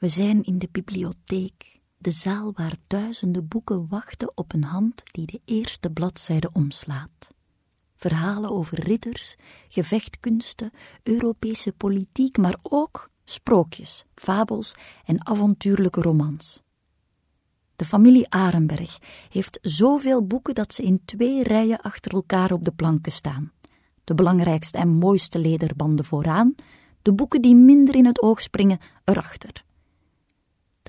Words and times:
We 0.00 0.08
zijn 0.08 0.42
in 0.42 0.58
de 0.58 0.68
bibliotheek, 0.72 1.80
de 1.98 2.10
zaal 2.10 2.52
waar 2.54 2.76
duizenden 2.86 3.48
boeken 3.48 3.86
wachten 3.88 4.32
op 4.34 4.52
een 4.52 4.64
hand 4.64 5.02
die 5.04 5.26
de 5.26 5.40
eerste 5.44 5.90
bladzijde 5.90 6.50
omslaat. 6.52 7.28
Verhalen 7.96 8.50
over 8.50 8.80
ridders, 8.80 9.36
gevechtkunsten, 9.68 10.70
Europese 11.02 11.72
politiek, 11.72 12.36
maar 12.36 12.56
ook 12.62 13.08
sprookjes, 13.24 14.04
fabels 14.14 14.74
en 15.04 15.26
avontuurlijke 15.26 16.00
romans. 16.00 16.62
De 17.76 17.84
familie 17.84 18.30
Arenberg 18.30 18.98
heeft 19.28 19.58
zoveel 19.62 20.26
boeken 20.26 20.54
dat 20.54 20.74
ze 20.74 20.82
in 20.82 21.04
twee 21.04 21.42
rijen 21.42 21.80
achter 21.80 22.12
elkaar 22.12 22.52
op 22.52 22.64
de 22.64 22.72
planken 22.72 23.12
staan. 23.12 23.52
De 24.04 24.14
belangrijkste 24.14 24.78
en 24.78 24.88
mooiste 24.88 25.38
lederbanden 25.38 26.04
vooraan, 26.04 26.54
de 27.02 27.12
boeken 27.12 27.42
die 27.42 27.54
minder 27.54 27.94
in 27.94 28.06
het 28.06 28.22
oog 28.22 28.40
springen 28.40 28.78
erachter. 29.04 29.68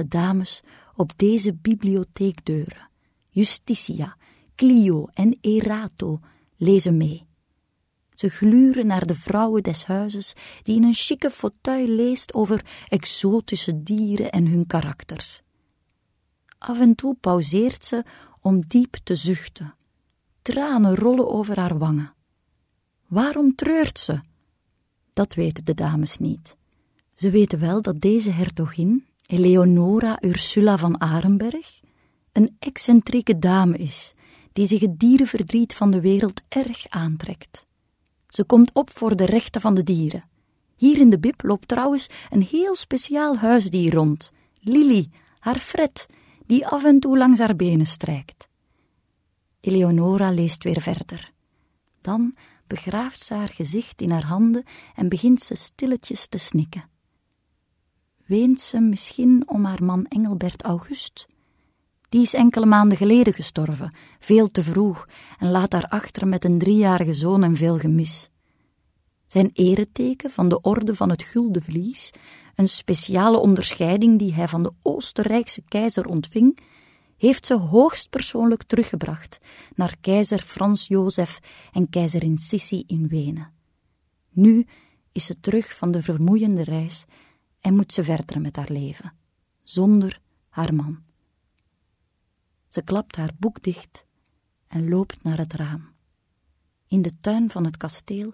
De 0.00 0.08
dames 0.08 0.62
op 0.96 1.12
deze 1.16 1.54
bibliotheekdeuren, 1.54 2.88
Justitia, 3.28 4.16
Clio 4.54 5.06
en 5.12 5.38
Erato, 5.40 6.20
lezen 6.56 6.96
mee. 6.96 7.26
Ze 8.14 8.28
gluren 8.28 8.86
naar 8.86 9.06
de 9.06 9.14
vrouwen 9.14 9.62
des 9.62 9.84
huizes 9.84 10.34
die 10.62 10.76
in 10.76 10.84
een 10.84 10.94
chique 10.94 11.30
fauteuil 11.30 11.86
leest 11.86 12.34
over 12.34 12.64
exotische 12.88 13.82
dieren 13.82 14.30
en 14.30 14.46
hun 14.46 14.66
karakters. 14.66 15.42
Af 16.58 16.80
en 16.80 16.94
toe 16.94 17.16
pauzeert 17.20 17.84
ze 17.84 18.04
om 18.40 18.60
diep 18.66 18.96
te 19.02 19.14
zuchten. 19.14 19.74
Tranen 20.42 20.94
rollen 20.94 21.30
over 21.30 21.58
haar 21.58 21.78
wangen. 21.78 22.14
Waarom 23.06 23.54
treurt 23.54 23.98
ze? 23.98 24.20
Dat 25.12 25.34
weten 25.34 25.64
de 25.64 25.74
dames 25.74 26.18
niet. 26.18 26.56
Ze 27.14 27.30
weten 27.30 27.58
wel 27.58 27.82
dat 27.82 28.00
deze 28.00 28.30
hertogin, 28.30 29.08
Eleonora 29.30 30.18
Ursula 30.20 30.76
van 30.76 31.00
Arenberg, 31.00 31.80
een 32.32 32.56
excentrieke 32.58 33.38
dame 33.38 33.76
is, 33.76 34.12
die 34.52 34.66
zich 34.66 34.80
het 34.80 34.98
dierenverdriet 34.98 35.74
van 35.74 35.90
de 35.90 36.00
wereld 36.00 36.40
erg 36.48 36.88
aantrekt. 36.88 37.66
Ze 38.28 38.44
komt 38.44 38.70
op 38.72 38.90
voor 38.98 39.16
de 39.16 39.24
rechten 39.24 39.60
van 39.60 39.74
de 39.74 39.82
dieren. 39.82 40.28
Hier 40.76 40.98
in 40.98 41.10
de 41.10 41.18
bib 41.18 41.42
loopt 41.42 41.68
trouwens 41.68 42.06
een 42.30 42.42
heel 42.42 42.74
speciaal 42.74 43.36
huisdier 43.36 43.94
rond, 43.94 44.32
Lily, 44.60 45.10
haar 45.38 45.58
Fred, 45.58 46.06
die 46.46 46.66
af 46.66 46.84
en 46.84 47.00
toe 47.00 47.18
langs 47.18 47.38
haar 47.38 47.56
benen 47.56 47.86
strijkt. 47.86 48.48
Eleonora 49.60 50.30
leest 50.30 50.64
weer 50.64 50.80
verder. 50.80 51.32
Dan 52.00 52.34
begraaft 52.66 53.20
ze 53.20 53.34
haar 53.34 53.52
gezicht 53.52 54.00
in 54.02 54.10
haar 54.10 54.26
handen 54.26 54.64
en 54.94 55.08
begint 55.08 55.42
ze 55.42 55.54
stilletjes 55.54 56.26
te 56.26 56.38
snikken. 56.38 56.89
Weent 58.30 58.60
ze 58.60 58.80
misschien 58.80 59.42
om 59.46 59.64
haar 59.64 59.84
man 59.84 60.06
Engelbert 60.06 60.62
August? 60.62 61.26
Die 62.08 62.20
is 62.20 62.34
enkele 62.34 62.66
maanden 62.66 62.98
geleden 62.98 63.34
gestorven, 63.34 63.94
veel 64.18 64.50
te 64.50 64.62
vroeg, 64.62 65.08
en 65.38 65.50
laat 65.50 65.72
haar 65.72 65.88
achter 65.88 66.28
met 66.28 66.44
een 66.44 66.58
driejarige 66.58 67.14
zoon 67.14 67.42
en 67.42 67.56
veel 67.56 67.78
gemis. 67.78 68.30
Zijn 69.26 69.50
ereteken 69.52 70.30
van 70.30 70.48
de 70.48 70.60
Orde 70.60 70.94
van 70.94 71.10
het 71.10 71.22
Gulden 71.22 71.62
Vlies, 71.62 72.10
een 72.54 72.68
speciale 72.68 73.38
onderscheiding 73.38 74.18
die 74.18 74.34
hij 74.34 74.48
van 74.48 74.62
de 74.62 74.72
Oostenrijkse 74.82 75.62
keizer 75.68 76.06
ontving, 76.06 76.58
heeft 77.16 77.46
ze 77.46 77.54
hoogstpersoonlijk 77.54 78.62
teruggebracht 78.62 79.38
naar 79.74 79.96
keizer 80.00 80.42
Frans 80.42 80.86
Jozef 80.86 81.38
en 81.72 81.88
keizerin 81.88 82.38
Sissi 82.38 82.84
in 82.86 83.08
Wenen. 83.08 83.52
Nu 84.30 84.66
is 85.12 85.26
ze 85.26 85.40
terug 85.40 85.76
van 85.76 85.90
de 85.90 86.02
vermoeiende 86.02 86.64
reis 86.64 87.06
en 87.60 87.74
moet 87.74 87.92
ze 87.92 88.04
verder 88.04 88.40
met 88.40 88.56
haar 88.56 88.70
leven, 88.70 89.12
zonder 89.62 90.20
haar 90.48 90.74
man. 90.74 91.02
Ze 92.68 92.82
klapt 92.82 93.16
haar 93.16 93.34
boek 93.38 93.62
dicht 93.62 94.04
en 94.66 94.88
loopt 94.88 95.22
naar 95.22 95.38
het 95.38 95.52
raam. 95.52 95.84
In 96.86 97.02
de 97.02 97.18
tuin 97.18 97.50
van 97.50 97.64
het 97.64 97.76
kasteel 97.76 98.32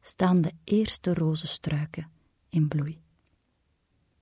staan 0.00 0.40
de 0.40 0.52
eerste 0.64 1.14
rozenstruiken 1.14 2.10
in 2.48 2.68
bloei. 2.68 3.04